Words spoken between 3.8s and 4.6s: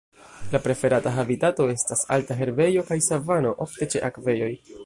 ĉe akvejoj.